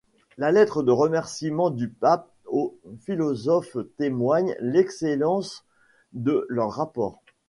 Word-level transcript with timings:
La 0.39 0.51
lettre 0.51 0.81
de 0.81 0.91
remerciement 0.91 1.69
du 1.69 1.87
pape 1.87 2.27
au 2.47 2.75
philosophe 3.03 3.77
témoigne 3.99 4.55
l'excellence 4.59 5.63
de 6.13 6.43
leurs 6.49 6.71
rapports. 6.71 7.21